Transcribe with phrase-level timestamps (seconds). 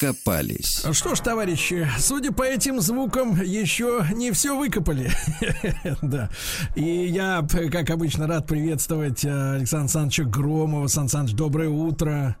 [0.00, 0.84] Докопались.
[0.92, 5.10] Что ж, товарищи, судя по этим звукам, еще не все выкопали.
[6.02, 6.30] да.
[6.74, 10.86] И я, как обычно, рад приветствовать э, Александра Александровича Громова.
[10.86, 12.36] Сан Саныч, доброе утро.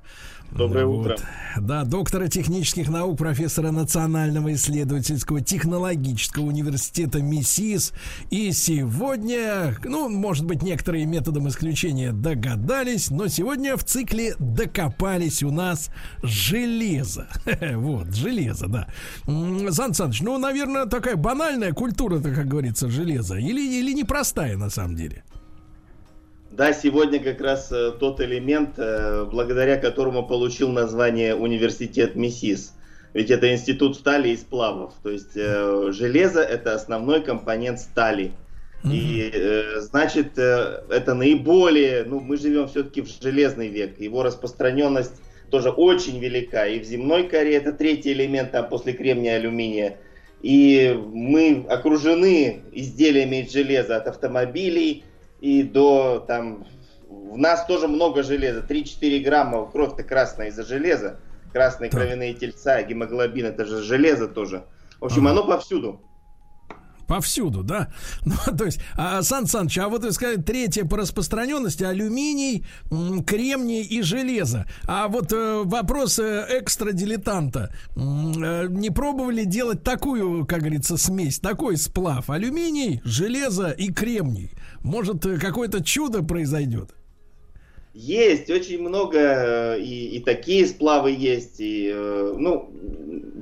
[0.54, 1.06] Доброе вот.
[1.06, 1.16] утро.
[1.60, 7.92] Да, доктора технических наук, профессора Национального исследовательского технологического университета МИСИС.
[8.30, 15.50] И сегодня, ну, может быть, некоторые методом исключения догадались, но сегодня в цикле докопались у
[15.50, 15.90] нас
[16.22, 17.28] железо.
[17.74, 18.88] вот, железо, да.
[19.70, 23.36] Сан Саныч, ну, наверное, такая банальная культура-то, как говорится, железо.
[23.36, 25.24] Или, или непростая на самом деле?
[26.52, 32.74] Да, сегодня как раз э, тот элемент, э, благодаря которому получил название университет МИСИС.
[33.14, 34.92] Ведь это институт стали и сплавов.
[35.02, 38.32] То есть э, железо это основной компонент стали.
[38.84, 43.98] И э, значит, э, это наиболее, ну, мы живем все-таки в железный век.
[43.98, 46.66] Его распространенность тоже очень велика.
[46.66, 49.96] И в земной коре это третий элемент, там после кремния алюминия.
[50.42, 55.04] И мы окружены изделиями из железа от автомобилей
[55.42, 56.64] и до там...
[57.08, 61.20] В нас тоже много железа, 3-4 грамма, кровь-то красная из-за железа,
[61.52, 61.98] красные да.
[61.98, 64.64] кровяные тельца, гемоглобин, это же железо тоже.
[64.98, 65.32] В общем, ага.
[65.32, 66.00] оно повсюду.
[67.06, 67.92] Повсюду, да?
[68.24, 72.64] Ну, то есть, а, Сан Саныч, а вот вы сказали, третье по распространенности алюминий,
[73.26, 74.66] кремний и железо.
[74.86, 77.74] А вот э, вопрос э, экстра-дилетанта.
[77.96, 82.30] Э, не пробовали делать такую, как говорится, смесь, такой сплав?
[82.30, 84.50] Алюминий, железо и кремний.
[84.82, 86.90] Может, э, какое-то чудо произойдет?
[87.94, 92.72] Есть, очень много, э, и, и такие сплавы есть, и, э, ну,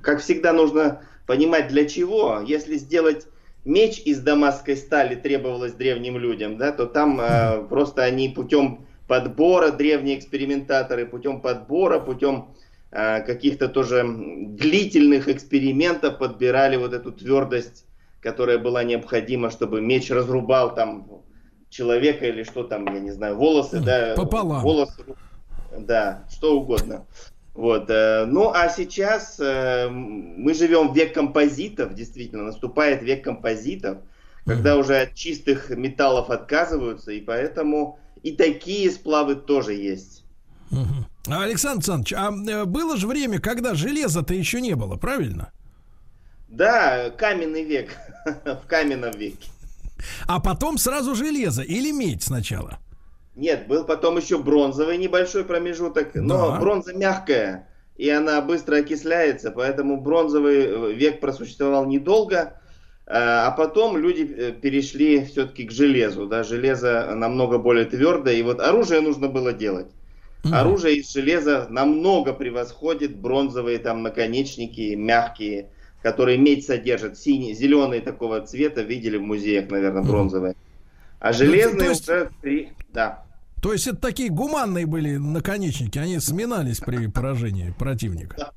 [0.03, 2.43] как всегда, нужно понимать для чего.
[2.45, 3.27] Если сделать
[3.65, 9.71] меч из дамасской стали требовалось древним людям, да, то там э, просто они путем подбора,
[9.71, 12.55] древние экспериментаторы, путем подбора, путем
[12.91, 17.87] э, каких-то тоже длительных экспериментов подбирали вот эту твердость,
[18.21, 21.23] которая была необходима, чтобы меч разрубал там
[21.71, 24.15] человека или что там, я не знаю, волосы, да.
[24.17, 24.63] Пополам.
[24.63, 25.05] Волосы,
[25.77, 27.07] да, что угодно.
[27.61, 27.91] Вот.
[27.91, 33.99] Э, ну, а сейчас э, мы живем в век композитов, действительно, наступает век композитов,
[34.47, 40.25] когда уже от чистых металлов отказываются, и поэтому и такие сплавы тоже есть.
[41.27, 45.53] Александр Александрович, а э, было же время, когда железа-то еще не было, правильно?
[46.49, 47.95] Да, каменный век,
[48.47, 49.51] в каменном веке.
[50.27, 52.79] А потом сразу железо или медь сначала?
[53.41, 56.61] Нет, был потом еще бронзовый небольшой промежуток, но да.
[56.61, 62.61] бронза мягкая, и она быстро окисляется, поэтому бронзовый э, век просуществовал недолго,
[63.07, 68.43] а, а потом люди э, перешли все-таки к железу, да, железо намного более твердое, и
[68.43, 69.89] вот оружие нужно было делать.
[70.43, 70.55] Mm-hmm.
[70.55, 75.71] Оружие из железа намного превосходит бронзовые там наконечники, мягкие,
[76.03, 80.57] которые медь содержит, синий, зеленый такого цвета, видели в музеях, наверное, бронзовые.
[81.21, 83.25] А ну, железные ну, есть, уже три, да.
[83.63, 88.53] То есть это такие гуманные были наконечники, они сминались при поражении противника.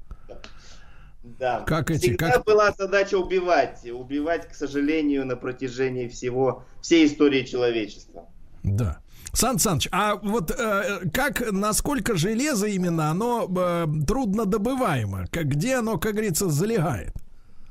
[1.40, 1.62] Да.
[1.62, 2.46] Как эти, Всегда как...
[2.46, 3.90] была задача убивать.
[3.90, 8.28] Убивать, к сожалению, на протяжении всего, всей истории человечества.
[8.64, 9.00] Да.
[9.34, 15.26] Сан Саныч, а вот э, как, насколько железо именно, оно э, трудно добываемо?
[15.32, 17.14] Как, где оно, как говорится, залегает?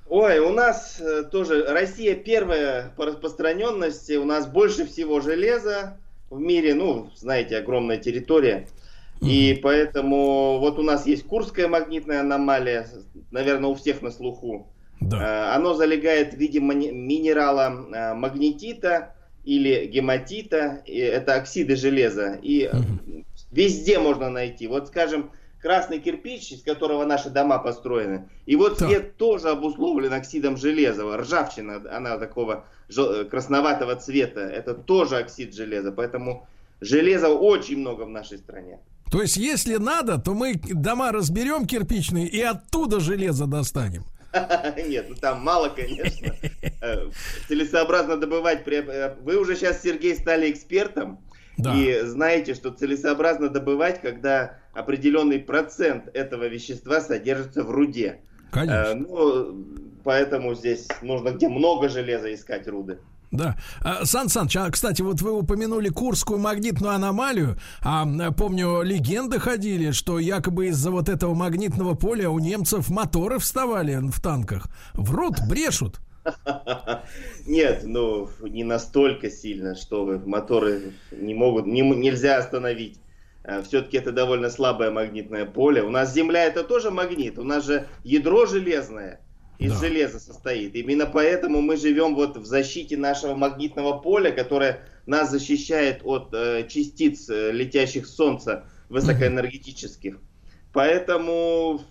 [0.09, 5.98] Ой, у нас э, тоже Россия первая по распространенности, у нас больше всего железа
[6.32, 8.66] в мире, ну, знаете, огромная территория.
[9.20, 12.89] И поэтому вот у нас есть Курская магнитная аномалия,
[13.30, 14.66] наверное, у всех на слуху.
[15.01, 15.51] Да.
[15.53, 19.15] Э, оно залегает в виде минерала э, магнетита
[19.45, 22.39] или гематита, это оксиды железа.
[22.42, 23.24] И угу.
[23.53, 24.66] везде можно найти.
[24.66, 25.30] Вот, скажем,
[25.62, 28.28] красный кирпич, из которого наши дома построены.
[28.47, 28.86] И вот да.
[28.86, 31.04] цвет тоже обусловлен оксидом железа.
[31.16, 32.64] Ржавчина, она такого
[33.30, 34.41] красноватого цвета.
[34.41, 35.92] Это тоже оксид железа.
[35.92, 36.47] Поэтому
[36.80, 38.80] железа очень много в нашей стране.
[39.10, 44.04] То есть, если надо, то мы дома разберем кирпичные и оттуда железо достанем.
[44.88, 46.34] Нет, ну там мало, конечно.
[46.80, 47.10] Э,
[47.47, 48.66] целесообразно добывать.
[48.66, 51.20] Э, вы уже сейчас, Сергей, стали экспертом.
[51.57, 51.75] Да.
[51.75, 58.21] И знаете, что целесообразно добывать, когда определенный процент этого вещества содержится в руде.
[58.51, 58.75] Конечно.
[58.75, 59.66] Э, ну,
[60.04, 62.99] поэтому здесь нужно где много железа искать руды.
[63.33, 63.57] Да.
[63.81, 67.57] А, Сан Саныч, а, кстати, вот вы упомянули Курскую магнитную аномалию.
[67.81, 73.97] А помню, легенды ходили, что якобы из-за вот этого магнитного поля у немцев моторы вставали
[74.03, 74.66] в танках.
[74.93, 76.01] Врут, брешут.
[77.47, 82.98] Нет, ну не настолько сильно, что моторы не могут, не, нельзя остановить.
[83.45, 85.83] А, Все-таки это довольно слабое магнитное поле.
[85.83, 87.39] У нас Земля это тоже магнит.
[87.39, 89.21] У нас же ядро железное
[89.59, 89.78] из да.
[89.78, 90.74] железа состоит.
[90.74, 96.66] Именно поэтому мы живем вот в защите нашего магнитного поля, которое нас защищает от э,
[96.69, 100.19] частиц, э, летящих с Солнца, высокоэнергетических.
[100.72, 101.83] Поэтому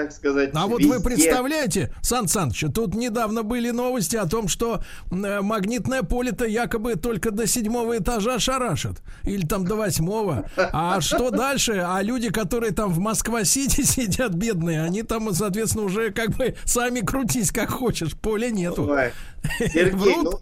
[0.00, 0.50] так сказать.
[0.54, 6.02] А вот вы представляете, Сан Саныч, тут недавно были новости о том, что э, магнитное
[6.02, 9.02] поле-то якобы только до седьмого этажа шарашит.
[9.24, 10.50] Или там до восьмого.
[10.56, 11.84] А что дальше?
[11.86, 17.00] А люди, которые там в Москва-Сити сидят, бедные, они там, соответственно, уже как бы сами
[17.00, 18.14] крутись как хочешь.
[18.14, 18.90] Поля нету.
[19.58, 20.40] Сергей, ну,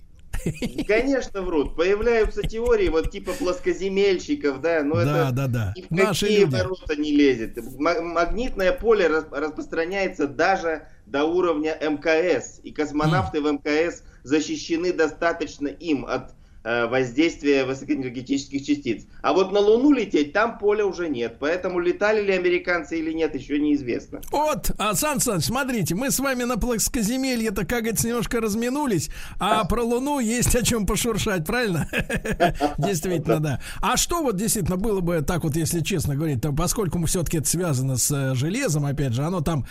[0.87, 1.77] Конечно, врут.
[1.77, 5.75] Появляются теории вот типа плоскоземельщиков, да, но да, это да, да.
[5.77, 6.55] ни в Наши какие люди.
[6.55, 7.59] ворота не лезет.
[7.79, 16.35] Магнитное поле распространяется даже до уровня МКС, и космонавты в МКС защищены достаточно им от
[16.65, 19.05] Э, воздействия высокоэнергетических частиц.
[19.23, 21.37] А вот на Луну лететь там поля уже нет.
[21.39, 24.21] Поэтому летали ли американцы или нет, еще неизвестно.
[24.33, 29.09] Вот, а, Сан Саныч, смотрите, мы с вами на плоскоземелье-то, как говорится, немножко разминулись,
[29.39, 31.89] а про Луну есть о чем пошуршать, правильно?
[32.79, 33.61] Действительно, да.
[33.81, 37.49] А что вот действительно было бы так вот, если честно говорить, то поскольку все-таки это
[37.49, 39.65] связано с э, железом, опять же, оно там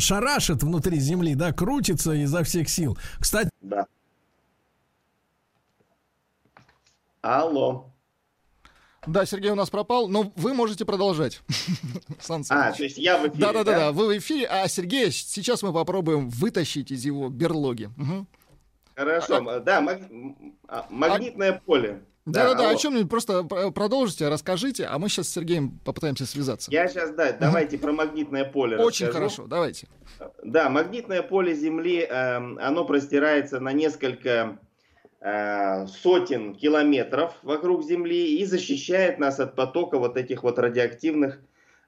[0.00, 2.98] шарашит внутри Земли, да, крутится изо всех сил.
[3.20, 3.86] Кстати, да.
[7.22, 7.92] Алло.
[9.06, 11.40] Да, Сергей у нас пропал, но вы можете продолжать.
[12.50, 13.92] а, то есть я в эфире, Да-да-да, да?
[13.92, 17.90] вы в эфире, а Сергей, сейчас мы попробуем вытащить из его берлоги.
[17.98, 18.26] Угу.
[18.94, 20.02] Хорошо, а, да, маг...
[20.68, 21.60] а, магнитное а...
[21.60, 22.02] поле.
[22.26, 26.70] Да-да-да, о чем-нибудь просто продолжите, расскажите, а мы сейчас с Сергеем попытаемся связаться.
[26.70, 29.12] Я сейчас, да, давайте про магнитное поле Очень расскажу.
[29.12, 29.88] хорошо, давайте.
[30.44, 34.60] Да, магнитное поле Земли, э, оно простирается на несколько
[35.22, 41.40] сотен километров вокруг Земли и защищает нас от потока вот этих вот радиоактивных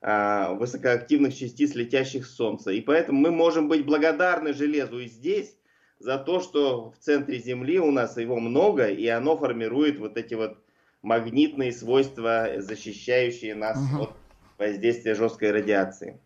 [0.02, 2.70] э, высокоактивных частиц, летящих с Солнца.
[2.70, 5.56] И поэтому мы можем быть благодарны железу и здесь
[5.98, 10.34] за то, что в центре Земли у нас его много, и оно формирует вот эти
[10.34, 10.58] вот
[11.02, 14.04] магнитные свойства, защищающие нас угу.
[14.04, 14.10] от
[14.58, 16.20] воздействия жесткой радиации.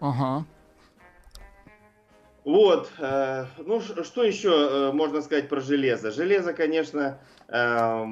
[0.00, 0.46] Ага.
[2.48, 6.10] Вот, э, ну что еще э, можно сказать про железо?
[6.10, 8.06] Железо, конечно, э,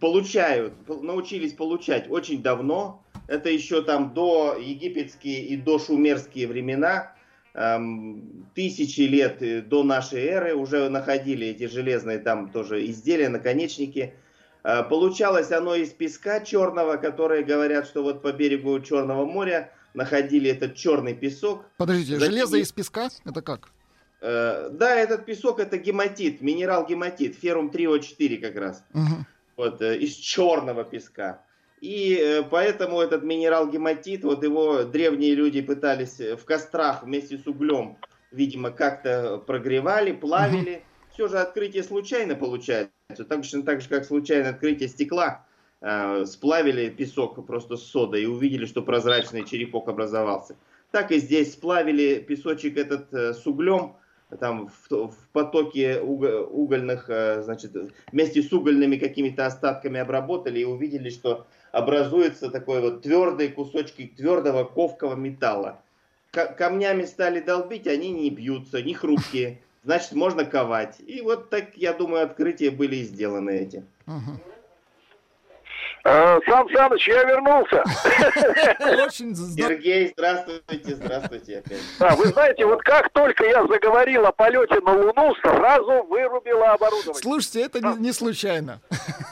[0.00, 3.04] получают, научились получать очень давно.
[3.28, 7.14] Это еще там до египетские и до шумерские времена,
[7.54, 7.78] э,
[8.56, 14.14] тысячи лет э, до нашей эры уже находили эти железные там тоже изделия, наконечники.
[14.90, 20.76] Получалось оно из песка черного, которые говорят, что вот по берегу Черного моря находили этот
[20.76, 21.64] черный песок.
[21.76, 22.32] Подождите, Затем...
[22.32, 23.08] железо из песка?
[23.24, 23.70] Это как?
[24.20, 28.84] Э, да, этот песок это гематит, минерал гематит, феррум 3О4 как раз.
[28.94, 29.26] Угу.
[29.56, 31.42] Вот, э, из черного песка.
[31.80, 37.46] И э, поэтому этот минерал гематит, вот его древние люди пытались в кострах вместе с
[37.46, 37.98] углем,
[38.30, 40.76] видимо, как-то прогревали, плавили.
[40.76, 40.82] Угу.
[41.14, 42.90] Все же открытие случайно получается.
[43.28, 45.55] Точно так же, как случайное открытие стекла Э,
[46.24, 50.56] сплавили песок просто с содой и увидели, что прозрачный черепок образовался.
[50.90, 53.96] Так и здесь сплавили песочек этот э, с углем,
[54.40, 57.72] там в, в потоке угольных, э, значит,
[58.10, 64.64] вместе с угольными какими-то остатками обработали и увидели, что образуется такой вот твердый кусочки твердого
[64.64, 65.82] ковкого металла.
[66.30, 69.60] К камнями стали долбить, они не бьются, не хрупкие.
[69.84, 70.96] Значит, можно ковать.
[71.06, 73.84] И вот так, я думаю, открытия были сделаны эти.
[74.06, 74.40] Uh-huh.
[76.08, 77.82] А, Сан Саныч, я вернулся.
[79.10, 81.80] Сергей, здравствуйте, здравствуйте опять.
[81.98, 87.20] Да, вы знаете, вот как только я заговорил о полете на Луну, сразу вырубило оборудование.
[87.20, 88.80] Слушайте, это не случайно.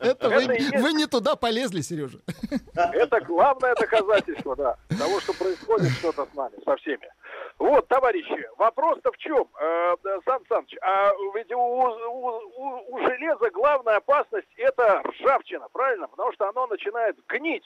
[0.00, 0.46] Это вы,
[0.80, 2.18] вы не туда полезли, Сережа.
[2.74, 7.08] Это главное доказательство, да, того, что происходит что-то с нами, со всеми.
[7.58, 9.94] Вот, товарищи, вопрос-то в чем, э,
[10.26, 16.06] Сан Саныч, а ведь у, у, у, у железа главная опасность это ржавчина, правильно?
[16.08, 17.64] Потому что оно начинает гнить.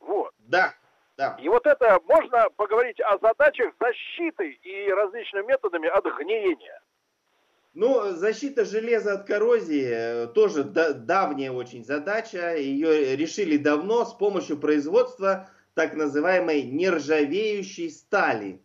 [0.00, 0.32] Вот.
[0.38, 0.74] Да,
[1.16, 1.36] да.
[1.40, 6.80] И вот это можно поговорить о задачах защиты и различными методами от гниения.
[7.74, 12.54] Ну, защита железа от коррозии э, тоже давняя очень задача.
[12.54, 18.60] Ее решили давно с помощью производства так называемой нержавеющей стали,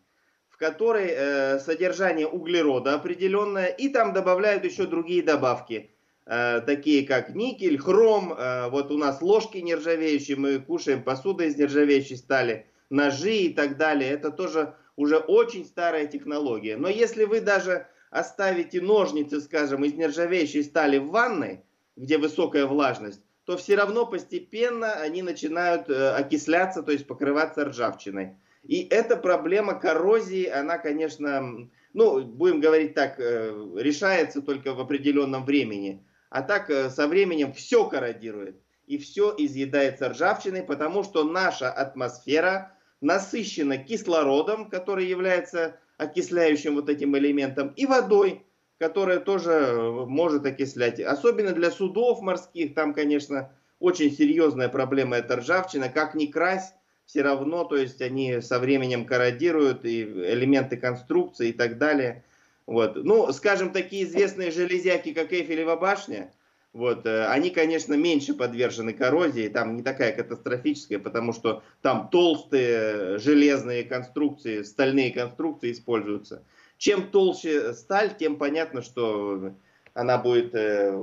[0.49, 5.89] в которой э, содержание углерода определенное, и там добавляют еще другие добавки,
[6.25, 8.33] э, такие как никель, хром.
[8.33, 13.77] Э, вот у нас ложки нержавеющие, мы кушаем посуду из нержавеющей стали, ножи и так
[13.77, 14.11] далее.
[14.11, 16.75] Это тоже уже очень старая технология.
[16.75, 21.63] Но если вы даже оставите ножницы, скажем, из нержавеющей стали в ванной,
[21.95, 28.37] где высокая влажность, то все равно постепенно они начинают э, окисляться, то есть покрываться ржавчиной.
[28.63, 35.45] И эта проблема коррозии, она, конечно, ну, будем говорить так, э, решается только в определенном
[35.45, 36.05] времени.
[36.29, 42.73] А так э, со временем все корродирует и все изъедается ржавчиной, потому что наша атмосфера
[43.01, 48.43] насыщена кислородом, который является окисляющим вот этим элементом, и водой,
[48.77, 50.99] которая тоже э, может окислять.
[50.99, 55.89] Особенно для судов морских, там, конечно, очень серьезная проблема это ржавчина.
[55.89, 56.73] Как ни крась,
[57.05, 62.23] все равно, то есть они со временем корродируют и элементы конструкции и так далее.
[62.65, 62.97] Вот.
[62.97, 66.31] Ну, скажем, такие известные железяки, как Эйфелева башня,
[66.77, 73.17] вот, э, они, конечно, меньше подвержены коррозии, там не такая катастрофическая, потому что там толстые
[73.17, 76.43] железные конструкции, стальные конструкции используются.
[76.77, 79.53] Чем толще сталь, тем понятно, что
[79.95, 80.95] она будет э,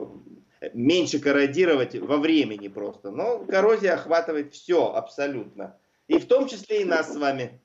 [0.74, 3.10] меньше корродировать во времени просто.
[3.10, 5.76] Но коррозия охватывает все абсолютно.
[6.06, 7.60] И в том числе и нас с вами.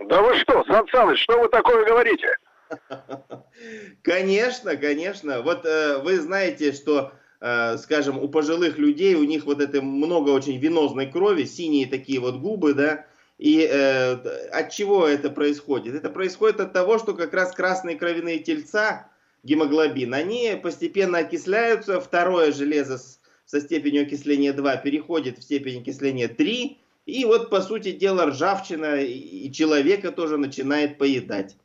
[0.00, 2.36] Да вы что, Сан Саныч, что вы такое говорите?
[4.02, 5.42] Конечно, конечно.
[5.42, 10.30] Вот э, вы знаете, что Э, скажем, у пожилых людей, у них вот это много
[10.30, 13.06] очень венозной крови, синие такие вот губы, да,
[13.40, 14.12] и э,
[14.52, 15.94] от чего это происходит?
[15.94, 19.08] Это происходит от того, что как раз красные кровяные тельца,
[19.44, 23.00] гемоглобин, они постепенно окисляются, второе железо
[23.46, 29.00] со степенью окисления 2 переходит в степень окисления 3, и вот, по сути дела, ржавчина
[29.00, 31.56] и человека тоже начинает поедать.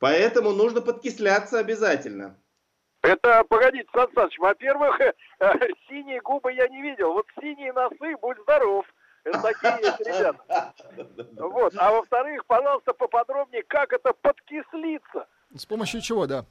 [0.00, 2.36] Поэтому нужно подкисляться обязательно.
[3.02, 4.98] Это, погодите, Сан Саныч, во-первых,
[5.88, 7.12] синие губы я не видел.
[7.12, 8.86] Вот синие носы, будь здоров.
[9.24, 10.74] Это такие есть ребята.
[11.36, 11.74] Вот.
[11.76, 15.26] А во-вторых, пожалуйста, поподробнее, как это подкислиться.
[15.54, 16.44] С помощью чего, да?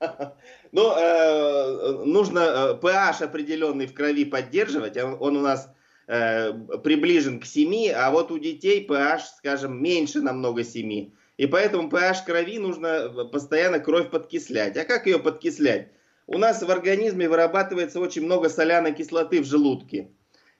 [0.72, 4.96] Ну, э, нужно pH э, определенный в крови поддерживать.
[4.96, 5.70] Он, он у нас
[6.06, 11.10] э, приближен к 7, а вот у детей pH, скажем, меньше намного 7.
[11.40, 14.76] И поэтому pH крови нужно э, постоянно кровь подкислять.
[14.76, 15.88] А как ее подкислять?
[16.26, 20.10] У нас в организме вырабатывается очень много соляной кислоты в желудке.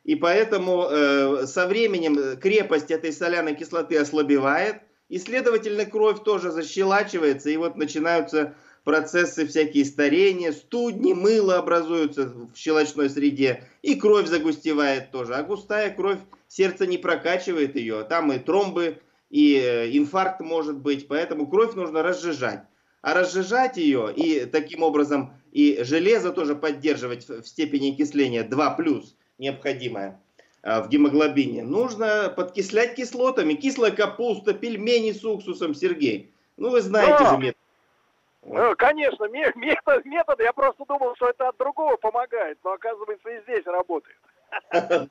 [0.04, 4.76] И поэтому э, со временем крепость этой соляной кислоты ослабевает,
[5.10, 12.56] и, следовательно, кровь тоже защелачивается, и вот начинаются процессы всякие старения, студни, мыло образуются в
[12.56, 15.34] щелочной среде, и кровь загустевает тоже.
[15.34, 18.96] А густая кровь, сердце не прокачивает ее, там и тромбы
[19.30, 22.64] и э, инфаркт может быть, поэтому кровь нужно разжижать.
[23.00, 29.16] А разжижать ее и таким образом и железо тоже поддерживать в степени окисления 2 плюс
[29.38, 30.20] необходимое
[30.62, 33.54] э, в гемоглобине, нужно подкислять кислотами.
[33.54, 36.34] Кислая капуста, пельмени с уксусом, Сергей.
[36.56, 37.30] Ну, вы знаете да.
[37.30, 37.56] же метод.
[38.42, 38.76] Вот.
[38.78, 43.66] Конечно, метод, метод, я просто думал, что это от другого помогает, но оказывается и здесь
[43.66, 44.18] работает.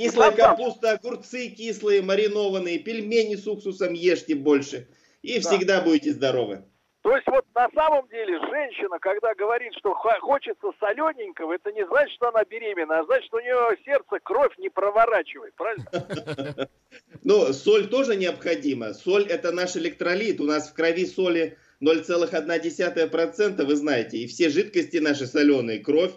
[0.00, 4.88] Кислая капуста, огурцы кислые, маринованные, пельмени с уксусом ешьте больше.
[5.20, 5.40] И да.
[5.40, 6.64] всегда будете здоровы.
[7.02, 12.14] То есть вот на самом деле женщина, когда говорит, что хочется солененького, это не значит,
[12.14, 16.68] что она беременна, а значит, что у нее сердце кровь не проворачивает, правильно?
[17.22, 18.94] Ну, соль тоже необходима.
[18.94, 20.40] Соль это наш электролит.
[20.40, 24.16] У нас в крови соли 0,1%, вы знаете.
[24.16, 26.12] И все жидкости наши соленые, кровь,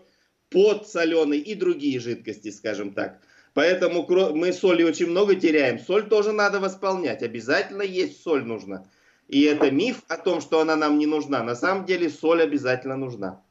[0.49, 3.19] пот соленый и другие жидкости, скажем так.
[3.53, 5.79] Поэтому мы соли очень много теряем.
[5.79, 7.21] Соль тоже надо восполнять.
[7.21, 8.87] Обязательно есть соль нужно.
[9.27, 11.43] И это миф о том, что она нам не нужна.
[11.43, 13.41] На самом деле соль обязательно нужна.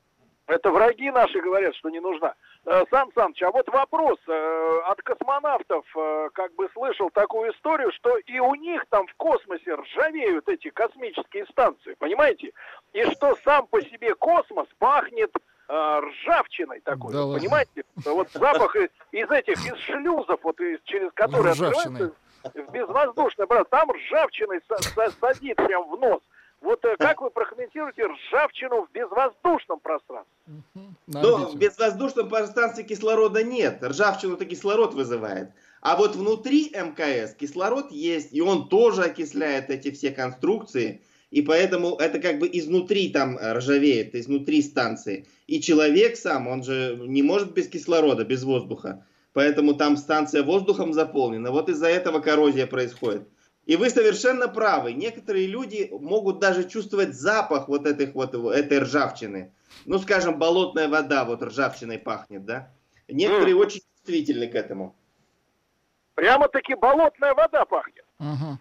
[0.46, 2.34] Это враги наши говорят, что не нужна.
[2.64, 4.18] Э, Сан Саныч, а вот вопрос.
[4.28, 9.14] Э, от космонавтов э, как бы слышал такую историю, что и у них там в
[9.14, 12.52] космосе ржавеют эти космические станции, понимаете?
[12.92, 15.32] И что сам по себе космос пахнет
[15.72, 17.84] ржавчиной такой, да понимаете?
[18.04, 22.12] Вот запах из, этих, из шлюзов, вот из, через которые открывается
[22.44, 24.60] в безвоздушное, брат, там ржавчиной
[25.20, 26.20] садит прям в нос.
[26.60, 30.32] Вот э, как вы прокомментируете ржавчину в безвоздушном пространстве?
[31.08, 33.82] Ну, в безвоздушном пространстве кислорода нет.
[33.82, 35.50] Ржавчину-то кислород вызывает.
[35.80, 41.02] А вот внутри МКС кислород есть, и он тоже окисляет эти все конструкции.
[41.32, 45.26] И поэтому это как бы изнутри там ржавеет, изнутри станции.
[45.46, 49.06] И человек сам, он же не может без кислорода, без воздуха.
[49.32, 51.50] Поэтому там станция воздухом заполнена.
[51.50, 53.26] Вот из-за этого коррозия происходит.
[53.64, 54.92] И вы совершенно правы.
[54.92, 59.52] Некоторые люди могут даже чувствовать запах вот, этих, вот этой ржавчины.
[59.86, 62.70] Ну, скажем, болотная вода вот ржавчиной пахнет, да?
[63.08, 63.58] Некоторые mm.
[63.58, 64.94] очень чувствительны к этому.
[66.14, 68.04] Прямо-таки болотная вода пахнет.
[68.18, 68.58] Угу.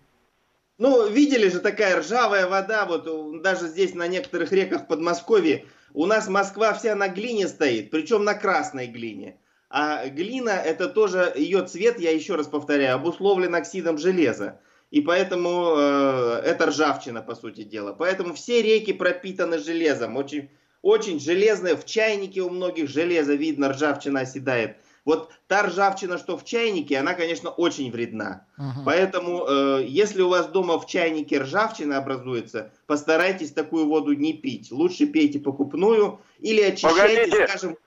[0.81, 5.65] Ну, видели же такая ржавая вода, вот даже здесь на некоторых реках в Подмосковье.
[5.93, 9.37] У нас Москва вся на глине стоит, причем на красной глине.
[9.69, 14.59] А глина, это тоже, ее цвет, я еще раз повторяю, обусловлен оксидом железа.
[14.89, 17.93] И поэтому э, это ржавчина, по сути дела.
[17.93, 20.17] Поэтому все реки пропитаны железом.
[20.17, 20.49] Очень,
[20.81, 21.75] очень железные.
[21.75, 24.77] В чайнике у многих железо видно, ржавчина оседает.
[25.03, 28.45] Вот та ржавчина, что в чайнике, она, конечно, очень вредна.
[28.57, 28.85] Угу.
[28.85, 34.71] Поэтому, э, если у вас дома в чайнике ржавчина образуется, постарайтесь такую воду не пить.
[34.71, 37.47] Лучше пейте покупную или очищайте, Погодите.
[37.47, 37.77] скажем...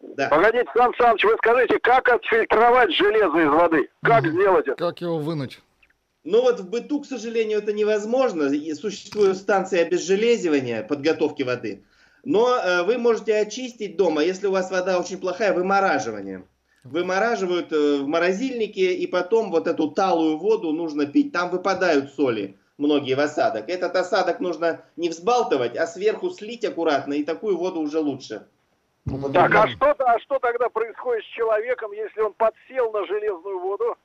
[0.00, 0.28] Да.
[0.28, 3.88] Погодите, Сан Саныч, вы скажите, как отфильтровать железо из воды?
[4.02, 4.30] Как угу.
[4.30, 4.76] сделать это?
[4.76, 5.60] Как его вынуть?
[6.24, 8.48] Ну вот в быту, к сожалению, это невозможно.
[8.74, 11.84] Существует станция обезжелезивания, подготовки воды.
[12.24, 16.46] Но э, вы можете очистить дома, если у вас вода очень плохая, вымораживанием
[16.84, 21.32] вымораживают э, в морозильнике, и потом вот эту талую воду нужно пить.
[21.32, 23.68] Там выпадают соли многие в осадок.
[23.68, 28.46] Этот осадок нужно не взбалтывать, а сверху слить аккуратно, и такую воду уже лучше.
[29.32, 33.96] Так, а что, а что тогда происходит с человеком, если он подсел на железную воду?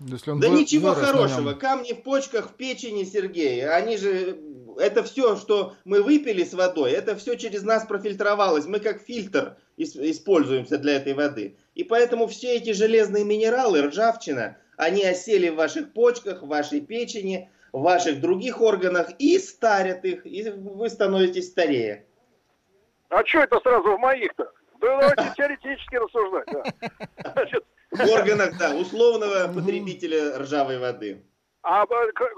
[0.00, 1.54] Если он да ничего хорошего.
[1.54, 3.66] Камни в почках, в печени, Сергей.
[3.66, 4.38] Они же...
[4.78, 8.66] Это все, что мы выпили с водой, это все через нас профильтровалось.
[8.66, 11.56] Мы как фильтр используемся для этой воды.
[11.76, 17.50] И поэтому все эти железные минералы, ржавчина, они осели в ваших почках, в вашей печени,
[17.70, 22.06] в ваших других органах и старят их, и вы становитесь старее.
[23.10, 24.50] А что это сразу в моих-то?
[24.80, 26.48] Да давайте теоретически рассуждать.
[26.50, 27.32] Да.
[27.34, 27.64] Значит...
[27.90, 31.22] В органах, да, условного потребителя ржавой воды.
[31.68, 31.84] А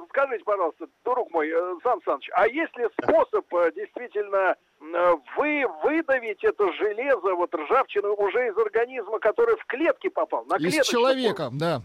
[0.08, 5.66] скажите, пожалуйста, друг мой, э, Сан Саныч, а есть ли способ э, действительно э, вы
[5.84, 10.46] выдавить это железо, вот ржавчину уже из организма, который в клетки попал?
[10.46, 11.82] На из человека, да.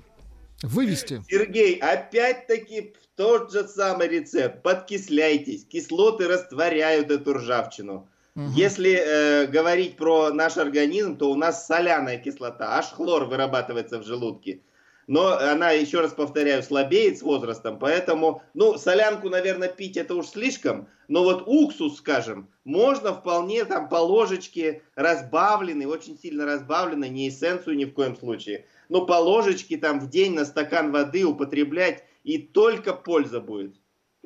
[0.61, 1.21] Вывести.
[1.27, 4.63] Сергей, опять-таки тот же самый рецепт.
[4.63, 5.65] Подкисляйтесь.
[5.65, 8.07] Кислоты растворяют эту ржавчину.
[8.37, 8.45] Угу.
[8.55, 14.05] Если э, говорить про наш организм, то у нас соляная кислота, аж хлор вырабатывается в
[14.05, 14.61] желудке
[15.07, 20.27] но она, еще раз повторяю, слабеет с возрастом, поэтому, ну, солянку, наверное, пить это уж
[20.27, 27.29] слишком, но вот уксус, скажем, можно вполне там по ложечке разбавленный, очень сильно разбавленный, не
[27.29, 32.03] эссенцию ни в коем случае, но по ложечке там в день на стакан воды употреблять,
[32.23, 33.75] и только польза будет.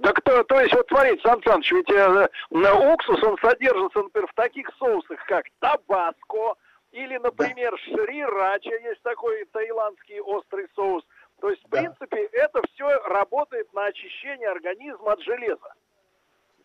[0.01, 4.35] Так то, то есть, вот смотрите, Сан Саныч, ведь э, уксус, он содержится, например, в
[4.35, 6.55] таких соусах, как табаско,
[6.97, 7.77] или, например, да.
[7.77, 11.03] шри-рача, есть такой таиландский острый соус.
[11.39, 11.77] То есть, в да.
[11.77, 15.73] принципе, это все работает на очищение организма от железа.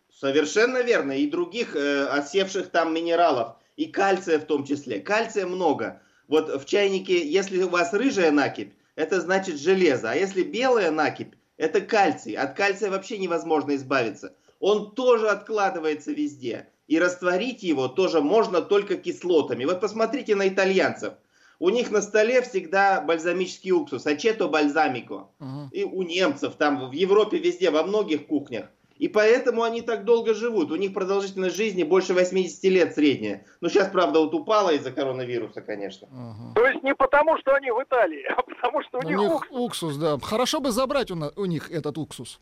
[0.09, 1.11] Совершенно верно.
[1.11, 3.55] И других э, осевших там минералов.
[3.77, 4.99] И кальция в том числе.
[4.99, 6.01] Кальция много.
[6.27, 10.11] Вот в чайнике, если у вас рыжая накипь, это значит железо.
[10.11, 12.33] А если белая накипь, это кальций.
[12.33, 14.35] От кальция вообще невозможно избавиться.
[14.59, 16.69] Он тоже откладывается везде.
[16.93, 19.65] И растворить его тоже можно только кислотами.
[19.65, 21.15] Вот посмотрите на итальянцев.
[21.57, 25.25] У них на столе всегда бальзамический уксус, ачето бальзамико.
[25.71, 28.67] И у немцев, там в Европе везде, во многих кухнях.
[28.99, 30.71] И поэтому они так долго живут.
[30.71, 33.43] У них продолжительность жизни больше 80 лет средняя.
[33.59, 36.07] Но сейчас, правда, вот упала из-за коронавируса, конечно.
[36.11, 36.53] Ага.
[36.53, 39.31] То есть не потому, что они в Италии, а потому, что у, у них, них
[39.31, 39.49] уксус.
[39.51, 39.97] уксус.
[39.97, 40.19] да.
[40.21, 42.39] Хорошо бы забрать у, на, у них этот уксус.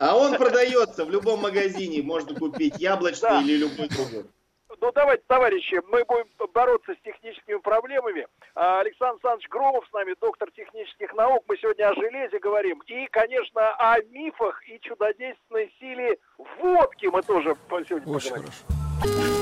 [0.00, 2.02] А он продается в любом магазине.
[2.02, 3.42] Можно купить яблочный да.
[3.42, 4.24] или любой другой.
[4.80, 8.26] Ну, давайте, товарищи, мы будем бороться с техническими проблемами.
[8.54, 11.44] А, Александр Александрович Громов с нами, доктор технических наук.
[11.48, 12.82] Мы сегодня о железе говорим.
[12.86, 16.16] И, конечно, о мифах и чудодейственной силе
[16.58, 18.52] водки мы тоже сегодня Очень поговорим.
[19.02, 19.39] хорошо.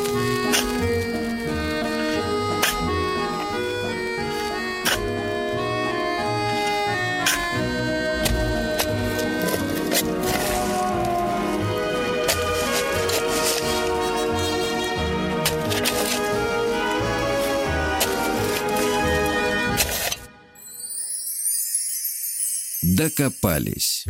[22.99, 24.05] Докопались.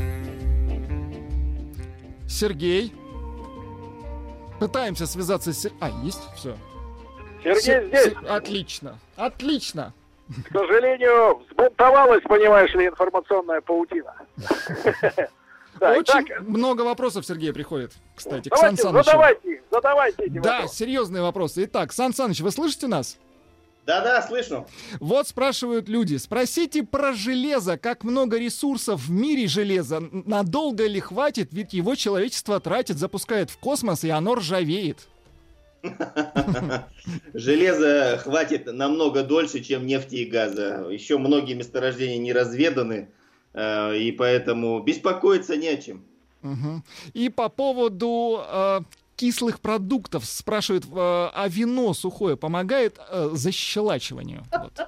[2.27, 2.91] Сергей.
[4.59, 5.71] Пытаемся связаться с...
[5.79, 6.23] А, есть?
[6.35, 6.57] Все.
[7.45, 7.89] Сергей С...
[7.89, 8.15] здесь.
[8.27, 8.99] Отлично.
[9.17, 9.93] Отлично.
[10.49, 14.15] К сожалению, взбунтовалась, понимаешь ли, информационная паутина.
[15.81, 19.05] Да, Очень много вопросов, Сергей, приходит, кстати, давайте, к Сан Санычу.
[19.05, 20.75] Задавайте, задавайте эти Да, вопросы.
[20.77, 21.65] серьезные вопросы.
[21.67, 23.17] Итак, Сан Саныч, вы слышите нас?
[23.89, 24.67] Да-да, слышу.
[25.01, 31.49] Вот спрашивают люди, спросите про железо, как много ресурсов в мире железа, надолго ли хватит,
[31.53, 35.09] ведь его человечество тратит, запускает в космос, и оно ржавеет.
[37.33, 40.87] Железа хватит намного дольше, чем нефти и газа.
[40.91, 43.09] Еще многие месторождения не разведаны,
[43.55, 46.05] э, и поэтому беспокоиться не о чем.
[46.43, 46.83] Угу.
[47.15, 48.81] И по поводу э,
[49.19, 54.45] кислых продуктов спрашивают, э, а вино сухое помогает э, защелачиванию?
[54.53, 54.81] Вот.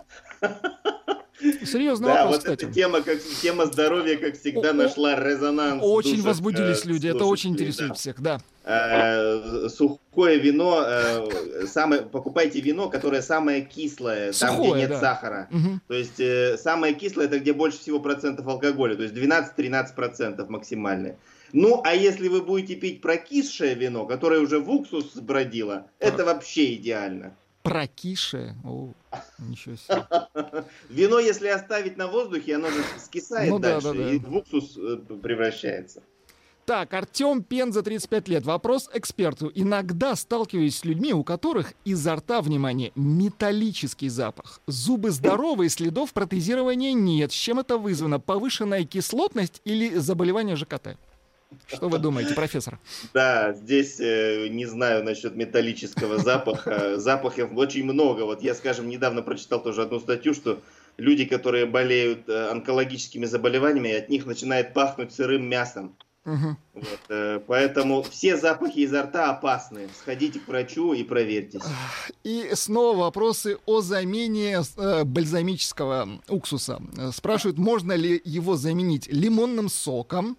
[1.40, 2.64] Серьезный да, вопрос, вот кстати.
[2.64, 5.82] Эта тема, как, тема здоровья, как всегда, нашла резонанс.
[5.82, 7.94] Очень душах, возбудились э, люди, это очень интересует да.
[7.94, 8.40] всех, да.
[8.64, 15.00] Э, сухое вино, э, самое, покупайте вино, которое самое кислое, там, Сухое, где нет да.
[15.00, 15.48] сахара.
[15.50, 15.80] Мгм.
[15.88, 20.50] То есть э, самое кислое это где больше всего процентов алкоголя, то есть 12-13 процентов
[20.50, 21.16] максимальное.
[21.52, 26.74] Ну, а если вы будете пить прокисшее вино, которое уже в уксус бродило, это вообще
[26.74, 27.36] идеально.
[27.62, 28.56] Прокисшее.
[28.64, 28.92] О,
[29.38, 30.06] ничего себе.
[30.88, 34.10] Вино, если оставить на воздухе, оно же скисает Ну да, дальше да, да.
[34.12, 36.02] и в уксус э, превращается.
[36.64, 38.46] Так, Артем Пенза, 35 лет.
[38.46, 39.50] Вопрос эксперту.
[39.54, 44.60] Иногда сталкиваюсь с людьми, у которых изо рта, внимание, металлический запах.
[44.66, 47.32] Зубы здоровые, следов протезирования нет.
[47.32, 48.20] С чем это вызвано?
[48.20, 50.96] Повышенная кислотность или заболевание ЖКТ?
[51.66, 52.78] Что вы думаете, профессор?
[53.14, 56.98] Да, здесь э, не знаю насчет металлического запаха.
[56.98, 58.22] Запахов очень много.
[58.22, 60.60] Вот я, скажем, недавно прочитал тоже одну статью, что
[60.96, 65.96] люди, которые болеют э, онкологическими заболеваниями, от них начинает пахнуть сырым мясом.
[66.24, 66.58] Мгм.
[66.74, 69.88] Вот, э, поэтому все запахи изо рта опасны.
[69.98, 71.62] Сходите к врачу и проверьтесь.
[72.24, 76.80] И снова вопросы о замене э, бальзамического уксуса.
[76.98, 80.36] Э, Спрашивают, можно ли его заменить лимонным соком,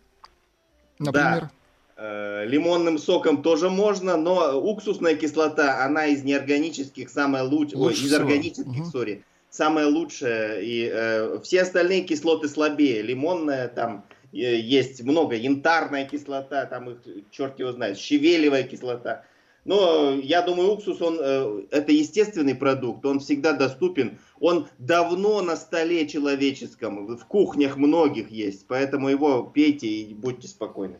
[1.05, 1.49] например?
[1.97, 8.01] Э, Лимонным соком тоже можно, но уксусная кислота, она из неорганических самая лучшая, ой, Лучше
[8.01, 8.21] из всего.
[8.21, 8.85] органических, Мгм.
[8.85, 10.61] сори, самая лучшая.
[10.61, 13.01] И э, все остальные кислоты слабее.
[13.03, 16.97] Лимонная там э, есть много, янтарная кислота, там их
[17.29, 19.23] черт его знает, щавелевая кислота.
[19.63, 24.17] Но э, я думаю, уксус, он э, это естественный продукт, он всегда доступен.
[24.39, 30.97] Он давно на столе человеческом, в кухнях многих есть, поэтому его пейте и будьте спокойны.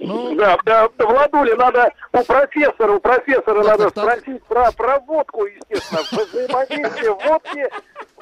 [0.00, 4.18] Ну, Да, да, Владуля, надо у профессора, у профессора Так, надо так, так.
[4.18, 7.68] спросить про, про водку, естественно, взаимодействие водки,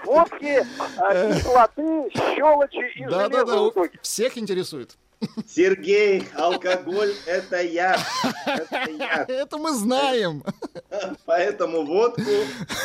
[0.04, 0.66] водки,
[0.98, 4.98] а, кислоты, щелочи и железа да-да-да, всех интересует.
[5.46, 8.00] Сергей, алкоголь это яд.
[8.46, 9.30] Это яд.
[9.30, 10.42] Это мы знаем.
[11.26, 12.30] Поэтому водку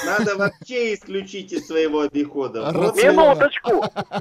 [0.06, 2.71] надо вообще исключить из своего обихода.
[2.71, 3.71] Водку- Минуточку,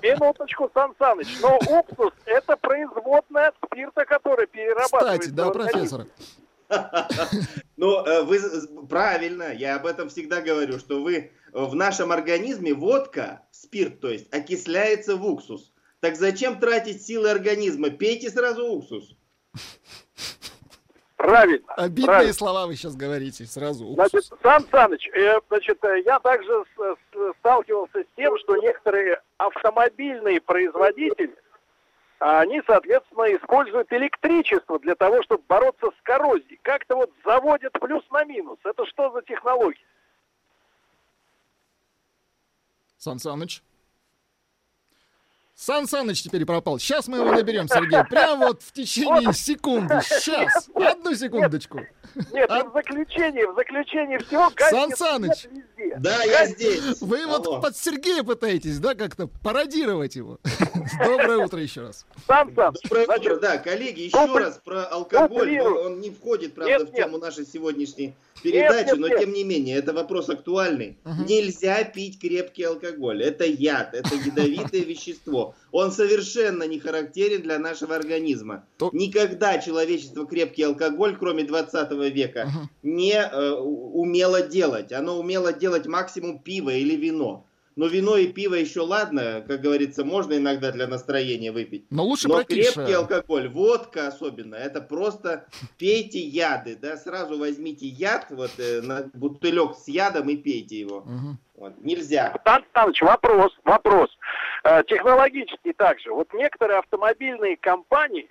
[0.02, 5.18] минуточку, Сан Саныч, но уксус это производная от спирта, который перерабатывается.
[5.18, 6.06] Кстати, да, профессор.
[7.76, 8.40] Ну, э, вы
[8.88, 14.32] правильно, я об этом всегда говорю, что вы в нашем организме водка, спирт, то есть,
[14.34, 15.72] окисляется в уксус.
[16.00, 17.90] Так зачем тратить силы организма?
[17.90, 19.16] Пейте сразу уксус.
[21.16, 21.72] Правильно.
[21.74, 22.32] Обидные правильно.
[22.34, 23.94] слова вы сейчас говорите сразу.
[23.94, 24.38] Значит, уксус.
[24.42, 30.40] Сан Саныч, э, значит, э, я также с- с- сталкивался с тем, что некоторые автомобильные
[30.42, 31.34] производители,
[32.20, 36.60] а, они, соответственно, используют электричество для того, чтобы бороться с коррозией.
[36.62, 38.58] Как-то вот заводят плюс на минус.
[38.64, 39.84] Это что за технология?
[42.98, 43.62] Сан Саныч.
[45.58, 46.78] Сан Саныч теперь пропал.
[46.78, 48.04] Сейчас мы его наберем, Сергей.
[48.10, 50.00] Прямо вот в течение секунды.
[50.04, 50.68] Сейчас.
[50.74, 51.80] Одну секундочку.
[52.32, 55.46] Нет, А- в заключении, в заключении всего Сан Саныч.
[55.98, 57.00] Да, я здесь.
[57.00, 57.38] Вы Алло.
[57.38, 60.38] вот под Сергея пытаетесь, да, как-то пародировать его.
[61.04, 62.04] Доброе утро еще раз.
[62.26, 66.10] Сан Саныч, Доброе значит, утро, да, коллеги, еще компли- раз про алкоголь, но он не
[66.10, 67.22] входит, правда, Нет, в тему нет.
[67.22, 69.20] нашей сегодняшней передачи, нет, но нет.
[69.20, 70.98] тем не менее, это вопрос актуальный.
[71.04, 71.24] Мгм.
[71.26, 75.45] Нельзя пить крепкий алкоголь, это яд, это ядовитое вещество.
[75.72, 78.64] Он совершенно не характерен для нашего организма.
[78.78, 82.70] То- Никогда человечество крепкий алкоголь, кроме 20 века, Мгм.
[82.82, 84.92] не э, умело делать.
[84.92, 87.46] Оно умело делать максимум пиво или вино.
[87.76, 91.84] Но вино и пиво еще ладно, как говорится, можно иногда для настроения выпить.
[91.90, 98.28] Но лучше Но крепкий алкоголь, водка особенно, это просто пейте яды, да, сразу возьмите яд,
[98.30, 101.02] вот э, на бутылек с ядом и пейте его.
[101.02, 101.38] Мгм.
[101.54, 101.74] Вот.
[101.82, 102.34] Нельзя.
[102.44, 104.10] Сан Саныч, вопрос, вопрос.
[104.64, 106.12] Э, Технологический также.
[106.12, 108.28] Вот некоторые автомобильные компании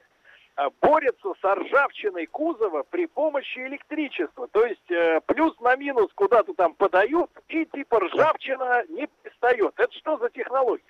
[0.57, 4.47] э, борются с ржавчиной кузова при помощи электричества.
[4.51, 9.73] То есть э, плюс на минус куда-то там подают, и типа ржавчина не пристает.
[9.77, 10.83] Это что за технология?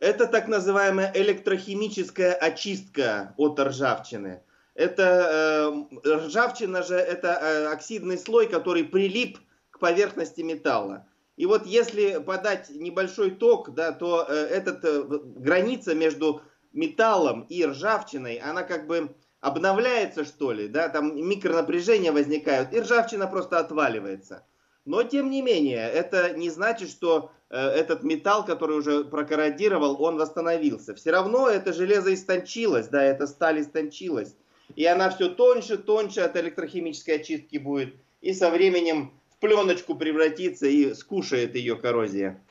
[0.00, 4.42] Это так называемая электрохимическая очистка от ржавчины.
[4.74, 9.38] Это э, ржавчина же это э, оксидный слой, который прилип
[9.70, 11.04] к поверхности металла.
[11.36, 17.64] И вот если подать небольшой ток, да, то э, эта э, граница между металлом и
[17.64, 24.44] ржавчиной, она как бы обновляется, что ли, да, там микронапряжения возникают, и ржавчина просто отваливается.
[24.84, 30.16] Но, тем не менее, это не значит, что э, этот металл, который уже прокорродировал, он
[30.16, 30.94] восстановился.
[30.94, 34.34] Все равно это железо истончилось, да, эта сталь истончилась
[34.76, 40.66] и она все тоньше, тоньше от электрохимической очистки будет, и со временем в пленочку превратится
[40.66, 42.42] и скушает ее коррозия.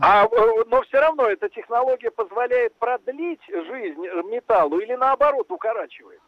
[0.00, 6.20] А, э, но все равно эта технология позволяет продлить жизнь металлу или наоборот укорачивает?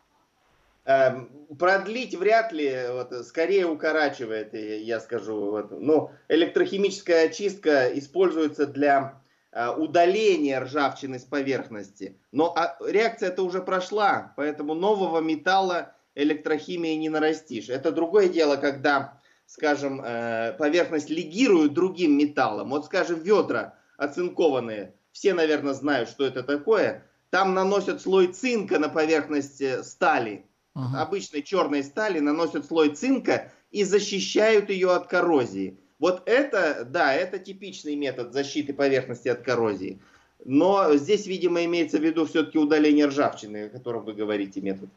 [0.87, 5.51] Эм, продлить вряд ли, вот, скорее укорачивает, я скажу.
[5.51, 5.71] Вот.
[5.71, 9.21] Но электрохимическая очистка используется для
[9.57, 12.19] Э, удаление ржавчины с поверхности.
[12.33, 17.69] Но а, реакция это уже прошла, поэтому нового металла электрохимией не нарастишь.
[17.69, 19.21] Это другое дело, когда,
[19.55, 22.71] скажем, э, поверхность легирует другим металлом.
[22.71, 27.05] Вот, скажем, ведра оцинкованные, все, наверное, знают, что это такое.
[27.31, 30.97] Там наносят слой цинка на поверхность э, стали, uh-huh.
[30.97, 35.79] обычной черной стали, наносят слой цинка и защищают ее от коррозии.
[36.01, 40.01] Вот это, да, это типичный метод защиты поверхности от коррозии.
[40.45, 44.89] Но здесь, видимо, имеется в виду все-таки удаление ржавчины, о котором вы говорите метод.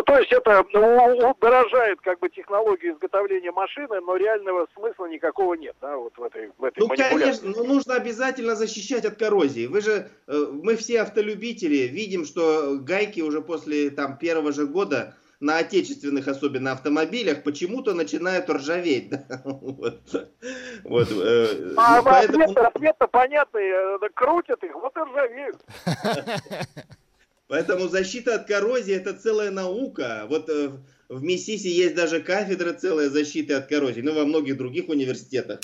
[0.00, 5.52] Ну, то есть это ну, удорожает как бы технологию изготовления машины, но реального смысла никакого
[5.52, 9.66] нет, да, вот в этой, в этой Ну, конечно, ну, нужно обязательно защищать от коррозии.
[9.66, 15.16] Вы же, э, мы все автолюбители, видим, что гайки уже после там первого же года
[15.38, 19.10] на отечественных особенно автомобилях почему-то начинают ржаветь.
[19.28, 19.42] Да?
[19.44, 20.00] Вот.
[20.84, 22.44] Вот, э, а поэтому...
[22.44, 25.58] ответ, ответ-то понятный, э, крутят их, вот и ржавеют.
[27.50, 30.26] Поэтому защита от коррозии это целая наука.
[30.28, 30.70] Вот э,
[31.08, 35.58] в Миссиси есть даже кафедра целая защиты от коррозии, ну во многих других университетах.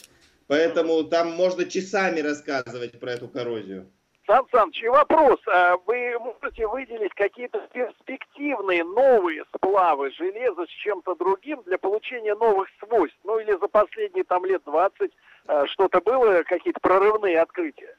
[0.49, 3.87] Поэтому там можно часами рассказывать про эту коррозию.
[4.27, 5.39] Сан Саныч, и вопрос.
[5.47, 12.69] А вы можете выделить какие-то перспективные новые сплавы железа с чем-то другим для получения новых
[12.81, 13.19] свойств?
[13.23, 15.13] Ну или за последние там лет 20
[15.47, 17.97] а, что-то было, какие-то прорывные открытия?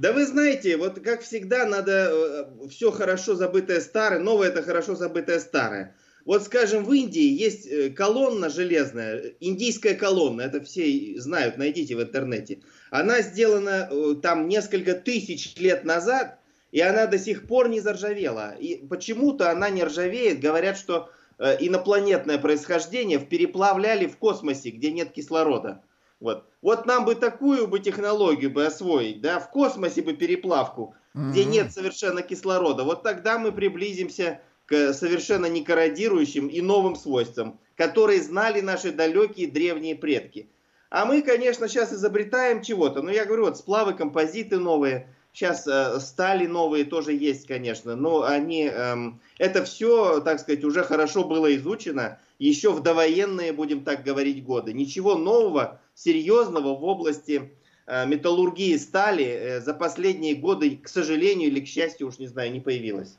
[0.00, 4.94] Да вы знаете, вот как всегда надо э, все хорошо забытое старое, новое это хорошо
[4.94, 5.94] забытое старое.
[6.24, 12.02] Вот, скажем, в Индии есть э, колонна железная, индийская колонна, это все знают, найдите в
[12.02, 12.60] интернете.
[12.90, 16.38] Она сделана э, там несколько тысяч лет назад,
[16.72, 18.54] и она до сих пор не заржавела.
[18.58, 20.40] И почему-то она не ржавеет.
[20.40, 25.82] Говорят, что инопланетное происхождение переплавляли в космосе, где нет кислорода.
[26.20, 26.49] Вот.
[26.62, 31.30] Вот нам бы такую бы технологию бы освоить, да, в космосе бы переплавку, mm-hmm.
[31.30, 32.84] где нет совершенно кислорода.
[32.84, 39.48] Вот тогда мы приблизимся к совершенно не корродирующим и новым свойствам, которые знали наши далекие
[39.48, 40.48] древние предки.
[40.90, 43.00] А мы, конечно, сейчас изобретаем чего-то.
[43.00, 47.94] Но я говорю, вот сплавы, композиты новые, сейчас э, стали новые тоже есть, конечно.
[47.94, 48.96] Но они, э,
[49.38, 52.18] это все, так сказать, уже хорошо было изучено.
[52.40, 54.72] Еще в довоенные, будем так говорить, годы.
[54.72, 57.52] Ничего нового, серьезного в области
[57.86, 62.52] э, металлургии стали э, за последние годы, к сожалению или к счастью, уж не знаю,
[62.52, 63.18] не появилось.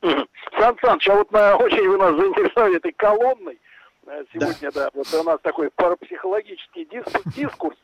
[0.00, 3.58] Сан Саныч, а вот на, очень вы нас заинтересовали этой колонной.
[4.06, 4.84] Э, сегодня, да.
[4.84, 7.22] да, вот у нас такой парапсихологический дискурс.
[7.34, 7.76] дискурс.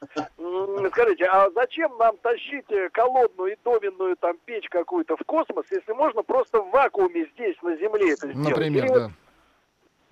[0.92, 5.92] Скажите, а зачем нам тащить э, колонну и доменную там печь какую-то в космос, если
[5.92, 8.48] можно просто в вакууме здесь, на Земле это сделать?
[8.48, 9.10] Например, да.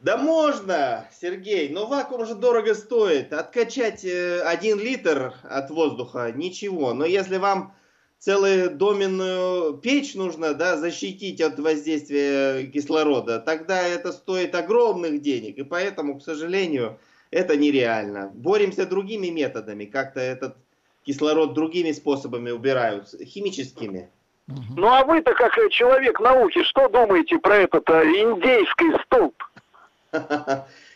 [0.03, 3.33] Да можно, Сергей, но вакуум же дорого стоит.
[3.33, 6.93] Откачать э, один литр от воздуха ничего.
[6.93, 7.73] Но если вам
[8.19, 15.59] целую доменную печь нужно да, защитить от воздействия кислорода, тогда это стоит огромных денег.
[15.59, 16.99] И поэтому, к сожалению,
[17.31, 18.33] это нереально.
[18.35, 19.85] Боремся другими методами.
[19.85, 20.57] Как-то этот
[21.05, 24.11] кислород другими способами убирают, химическими.
[24.49, 29.35] Ну а вы-то как человек науки, что думаете про этот э, индейский столб?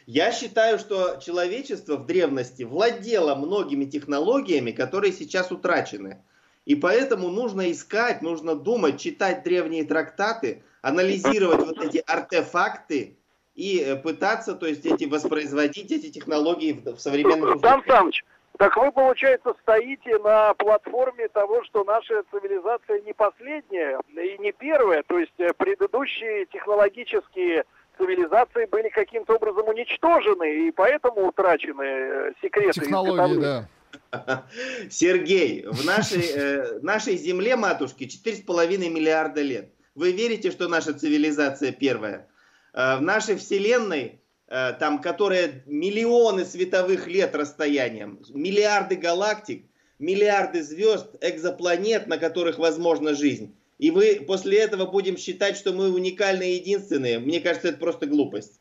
[0.07, 6.23] Я считаю, что человечество в древности владело многими технологиями, которые сейчас утрачены.
[6.65, 13.17] И поэтому нужно искать, нужно думать, читать древние трактаты, анализировать вот эти артефакты
[13.55, 17.59] и э, пытаться, то есть, эти воспроизводить эти технологии в, в современном...
[17.61, 18.25] Сан Саныч,
[18.59, 25.03] так вы, получается, стоите на платформе того, что наша цивилизация не последняя и не первая,
[25.07, 27.65] то есть э, предыдущие технологические
[27.99, 33.69] цивилизации были каким-то образом уничтожены, и поэтому утрачены э, секреты Технологии, да.
[34.91, 39.71] Сергей, в нашей, э, нашей земле, матушке, 4,5 миллиарда лет.
[39.95, 42.29] Вы верите, что наша цивилизация первая?
[42.73, 49.65] Э, в нашей вселенной, э, там, которая миллионы световых лет расстоянием, миллиарды галактик,
[49.99, 53.57] миллиарды звезд, экзопланет, на которых возможна жизнь.
[53.79, 57.19] И вы после этого будем считать, что мы уникальные и единственные.
[57.19, 58.61] Мне кажется, это просто глупость.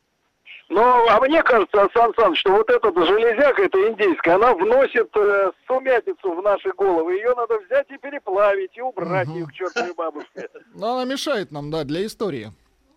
[0.68, 5.52] Ну, а мне кажется, Сан Саныч, что вот эта железяка, эта индейская, она вносит э,
[5.66, 7.14] сумятицу в наши головы.
[7.14, 9.38] Ее надо взять и переплавить, и убрать угу.
[9.38, 10.48] ее к чертовой бабушке.
[10.74, 12.50] Ну, она мешает нам, да, для истории.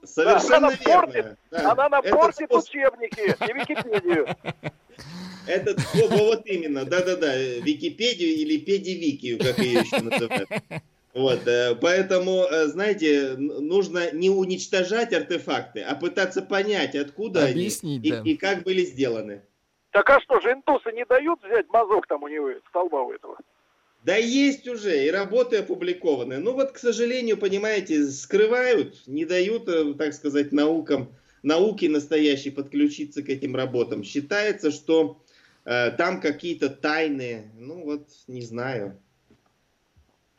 [0.04, 1.02] Совершенно да, она верно.
[1.02, 1.72] Портит, да.
[1.72, 2.70] Она нам портит способ...
[2.70, 4.28] учебники и Википедию.
[5.46, 10.50] Этот, вот именно, да-да-да, Википедию или Педивикию, как ее еще называют.
[11.14, 18.12] Вот, э, поэтому, э, знаете, нужно не уничтожать артефакты, а пытаться понять, откуда Объяснить, они
[18.12, 18.22] да.
[18.24, 19.42] и, и как были сделаны.
[19.92, 23.38] Так а что же, интусы не дают взять мазок там у него, столба у этого?
[24.04, 26.38] Да есть уже, и работы опубликованы.
[26.38, 33.24] Ну вот, к сожалению, понимаете, скрывают, не дают, э, так сказать, наукам, науке настоящей подключиться
[33.24, 34.04] к этим работам.
[34.04, 35.22] Считается, что
[35.66, 39.02] э, там какие-то тайны, ну вот, не знаю.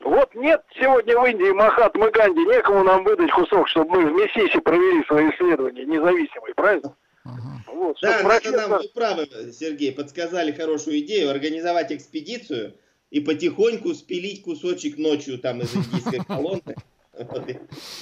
[0.01, 4.61] Вот нет сегодня в Индии Махатмы Ганди, некому нам выдать кусок, чтобы мы в Мессисе
[4.61, 6.97] провели свои исследования независимые, правильно?
[7.25, 7.63] Ага.
[7.67, 8.55] Вот, да, профессор...
[8.55, 12.75] это нам, вы правы, Сергей, подсказали хорошую идею, организовать экспедицию
[13.11, 16.77] и потихоньку спилить кусочек ночью там из индийской колонны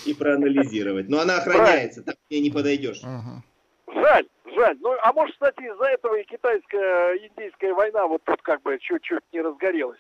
[0.06, 1.08] и проанализировать.
[1.08, 3.00] Но она охраняется, там мне не подойдешь.
[3.00, 4.76] Жаль, жаль.
[4.80, 9.24] Ну, а может, кстати, из-за этого и китайская индийская война вот тут как бы чуть-чуть
[9.32, 9.98] не разгорелась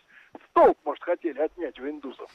[0.50, 2.30] столб, может, хотели отнять у индусов.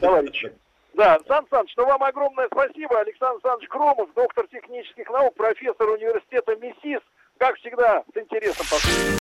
[0.00, 0.52] Товарищи.
[0.94, 3.00] Да, Сан Саныч, ну вам огромное спасибо.
[3.00, 7.00] Александр Саныч Громов, доктор технических наук, профессор университета МИСИС.
[7.38, 9.18] Как всегда, с интересом послушать.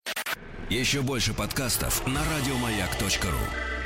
[0.69, 3.82] Еще больше подкастов на радиомаяк.ру